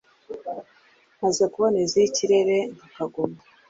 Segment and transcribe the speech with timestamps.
[1.21, 3.39] maze bukaboneza iy’ikirere nka kagoma